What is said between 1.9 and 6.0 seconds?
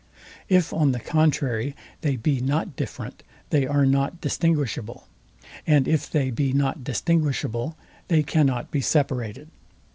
they be not different, they are not distinguishable: and